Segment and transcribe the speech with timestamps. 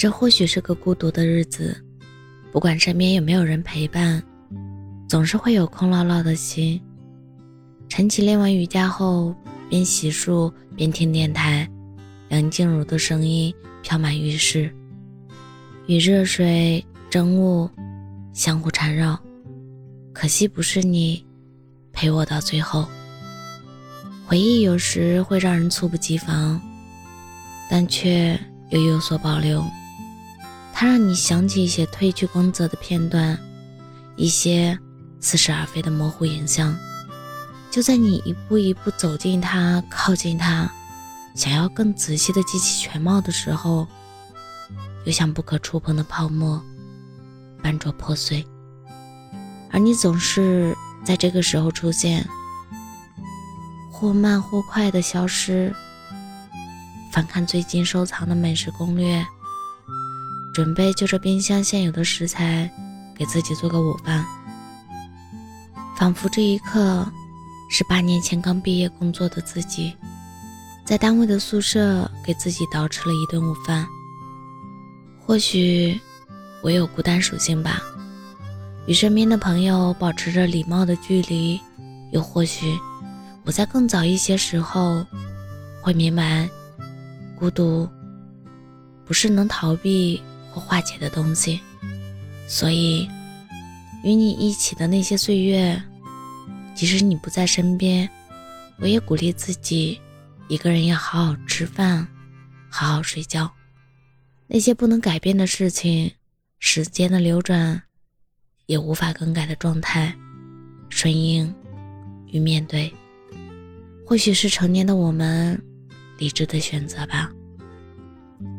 [0.00, 1.76] 这或许是个孤独的日子，
[2.50, 4.22] 不管身边有没有人陪伴，
[5.06, 6.80] 总是会有空落落的心。
[7.86, 9.34] 陈绮练完瑜伽后，
[9.68, 11.70] 边洗漱边听电台，
[12.30, 14.74] 梁静茹的声音飘满浴室，
[15.86, 17.68] 与热水、蒸雾
[18.32, 19.20] 相互缠绕。
[20.14, 21.22] 可惜不是你
[21.92, 22.88] 陪我到最后。
[24.24, 26.58] 回忆有时会让人猝不及防，
[27.68, 28.40] 但却
[28.70, 29.62] 又有所保留。
[30.72, 33.38] 它让你想起一些褪去光泽的片段，
[34.16, 34.78] 一些
[35.20, 36.76] 似是而非的模糊影像。
[37.70, 40.70] 就在你一步一步走近它、靠近它，
[41.34, 43.86] 想要更仔细的记起全貌的时候，
[45.04, 46.60] 又像不可触碰的泡沫，
[47.62, 48.44] 斑驳破碎。
[49.70, 52.26] 而你总是在这个时候出现，
[53.92, 55.72] 或慢或快的消失。
[57.12, 59.24] 翻看最近收藏的美食攻略。
[60.52, 62.70] 准备就着冰箱现有的食材，
[63.14, 64.24] 给自己做个午饭。
[65.96, 67.06] 仿佛这一刻，
[67.70, 69.94] 是八年前刚毕业工作的自己，
[70.84, 73.86] 在单位的宿舍给自己捯饬了一顿午饭。
[75.18, 76.00] 或许
[76.62, 77.80] 我有孤单属性吧，
[78.86, 81.60] 与身边的朋友保持着礼貌的距离。
[82.12, 82.76] 又或许
[83.44, 85.06] 我在更早一些时候，
[85.80, 86.48] 会明白，
[87.38, 87.88] 孤独
[89.04, 90.20] 不是能逃避。
[90.52, 91.60] 或化解的东西，
[92.48, 93.08] 所以
[94.02, 95.80] 与你一起的那些岁月，
[96.74, 98.08] 即使你不在身边，
[98.78, 100.00] 我也鼓励自己，
[100.48, 102.06] 一个人要好好吃饭，
[102.68, 103.50] 好好睡觉。
[104.48, 106.10] 那些不能改变的事情，
[106.58, 107.80] 时间的流转
[108.66, 110.12] 也无法更改的状态，
[110.88, 111.54] 顺应
[112.32, 112.92] 与面对，
[114.04, 115.62] 或许是成年的我们
[116.18, 117.30] 理智的选择吧。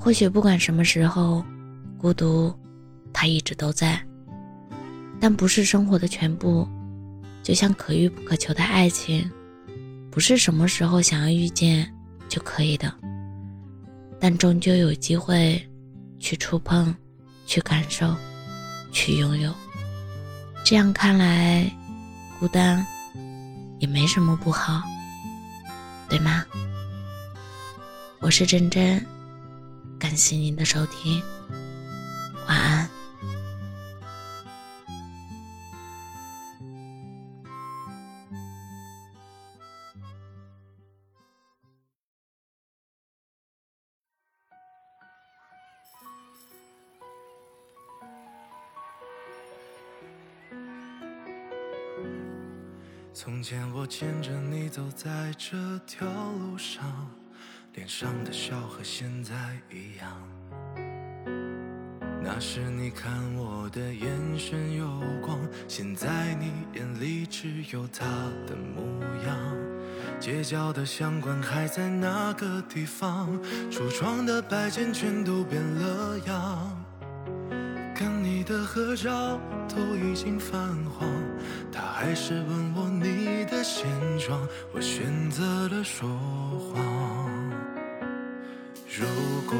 [0.00, 1.44] 或许不管什么时候。
[1.98, 2.54] 孤独，
[3.12, 4.00] 它一直都在，
[5.20, 6.68] 但不是生活的全部。
[7.42, 9.30] 就像可遇不可求的爱情，
[10.10, 11.88] 不是什么时候想要遇见
[12.28, 12.92] 就可以的，
[14.18, 15.64] 但终究有机会
[16.18, 16.92] 去触碰、
[17.46, 18.12] 去感受、
[18.90, 19.54] 去拥有。
[20.64, 21.70] 这样看来，
[22.40, 22.84] 孤单
[23.78, 24.82] 也没什么不好，
[26.08, 26.44] 对吗？
[28.18, 29.06] 我是真真，
[30.00, 31.22] 感谢您的收听。
[32.46, 32.90] 晚安。
[53.12, 57.10] 从前我牵着你走在这条路上，
[57.72, 60.45] 脸上的笑和现在一样。
[62.28, 64.84] 那时你看我的眼神有
[65.22, 65.38] 光，
[65.68, 68.04] 现在你眼里只有他
[68.48, 68.82] 的模
[69.24, 69.38] 样。
[70.18, 76.84] 街角的香馆还在那个地方，橱窗的摆件全都变了样。
[77.94, 80.58] 跟你的合照都已经泛
[80.98, 81.08] 黄，
[81.72, 83.86] 他还是问我你的现
[84.18, 86.08] 状，我选择了说
[86.74, 86.84] 谎。
[88.98, 89.06] 如
[89.46, 89.56] 果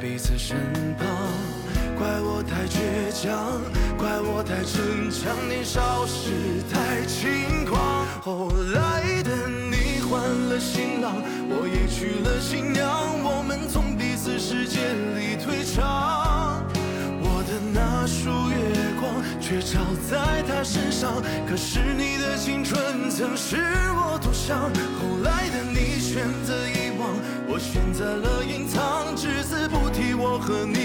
[0.00, 0.56] 彼此身
[0.96, 1.06] 旁。
[1.98, 3.60] 怪我太倔强，
[3.98, 6.30] 怪我太逞强，年少时
[6.72, 8.06] 太轻狂。
[8.22, 12.88] 后来的你换了新郎，我也娶了新娘，
[13.22, 14.80] 我们从彼此世界
[15.14, 16.64] 里退场。
[17.20, 18.56] 我的那束月
[18.98, 21.12] 光却照在他身上，
[21.46, 23.58] 可是你的青春曾是
[23.92, 24.58] 我独享。
[24.98, 26.00] 后来的你。
[26.10, 27.14] 选择遗忘，
[27.46, 28.79] 我选择了隐藏，
[30.40, 30.79] 和你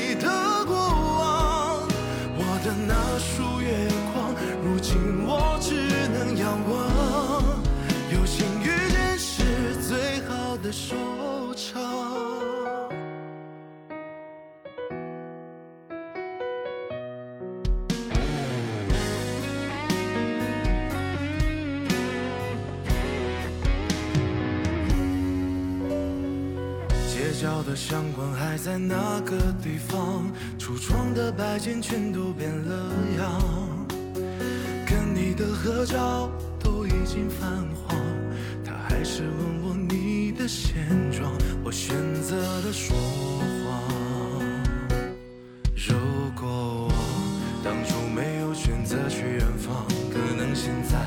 [27.38, 30.24] 小的相框还在那个地方，
[30.58, 33.42] 橱窗的摆件全都变了样，
[34.88, 36.32] 跟你的合照
[36.64, 37.46] 都已经泛
[37.76, 37.98] 黄，
[38.64, 41.30] 他还是问我你的现状，
[41.62, 41.94] 我选
[42.24, 43.84] 择了说谎。
[45.76, 45.94] 如
[46.40, 46.94] 果我
[47.62, 50.98] 当初没有选择去远方，可能现在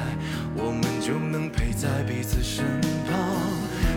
[0.55, 2.67] 我们就能陪在彼此身
[3.09, 3.19] 旁。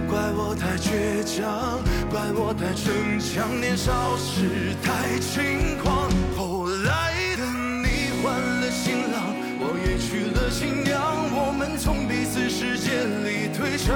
[0.09, 1.79] 怪我太倔强，
[2.11, 6.11] 怪我太逞强，年少时太轻狂。
[6.35, 7.45] 后来的
[7.79, 9.31] 你换了新郎，
[9.63, 10.99] 我也娶了新娘，
[11.31, 12.91] 我们从彼此世界
[13.23, 13.95] 里退场。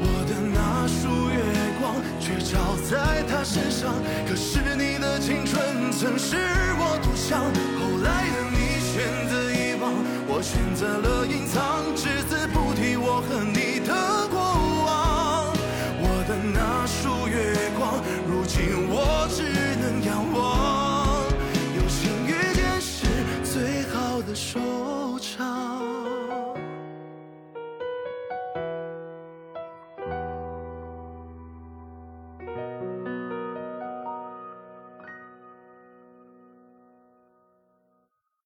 [0.00, 1.36] 我的那束月
[1.78, 2.56] 光却照
[2.88, 3.92] 在他身上，
[4.26, 6.34] 可是你的青春曾是
[6.80, 7.44] 我独享。
[7.76, 9.92] 后来的你选择遗忘，
[10.26, 11.79] 我选择了隐藏。